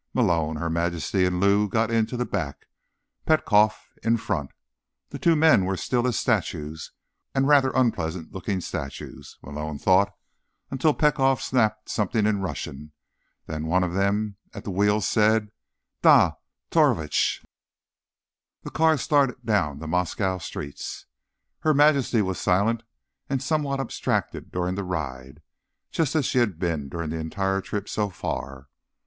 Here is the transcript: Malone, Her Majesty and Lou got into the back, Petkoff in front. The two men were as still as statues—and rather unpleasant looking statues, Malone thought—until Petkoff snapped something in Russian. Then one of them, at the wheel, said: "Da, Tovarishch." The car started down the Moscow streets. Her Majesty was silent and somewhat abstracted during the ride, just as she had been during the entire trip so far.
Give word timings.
Malone, 0.15 0.55
Her 0.55 0.67
Majesty 0.71 1.25
and 1.25 1.39
Lou 1.39 1.69
got 1.69 1.91
into 1.91 2.17
the 2.17 2.25
back, 2.25 2.65
Petkoff 3.27 3.91
in 4.01 4.17
front. 4.17 4.49
The 5.09 5.19
two 5.19 5.35
men 5.35 5.63
were 5.63 5.73
as 5.75 5.83
still 5.83 6.07
as 6.07 6.17
statues—and 6.17 7.47
rather 7.47 7.69
unpleasant 7.75 8.31
looking 8.33 8.61
statues, 8.61 9.37
Malone 9.43 9.77
thought—until 9.77 10.95
Petkoff 10.95 11.39
snapped 11.39 11.87
something 11.87 12.25
in 12.25 12.41
Russian. 12.41 12.93
Then 13.45 13.67
one 13.67 13.83
of 13.83 13.93
them, 13.93 14.37
at 14.55 14.63
the 14.63 14.71
wheel, 14.71 15.01
said: 15.01 15.51
"Da, 16.01 16.31
Tovarishch." 16.71 17.43
The 18.63 18.71
car 18.71 18.97
started 18.97 19.45
down 19.45 19.77
the 19.77 19.87
Moscow 19.87 20.39
streets. 20.39 21.05
Her 21.59 21.75
Majesty 21.75 22.23
was 22.23 22.39
silent 22.39 22.81
and 23.29 23.39
somewhat 23.39 23.79
abstracted 23.79 24.49
during 24.51 24.73
the 24.73 24.83
ride, 24.83 25.43
just 25.91 26.15
as 26.15 26.25
she 26.25 26.39
had 26.39 26.57
been 26.57 26.89
during 26.89 27.11
the 27.11 27.19
entire 27.19 27.61
trip 27.61 27.87
so 27.87 28.09
far. 28.09 28.65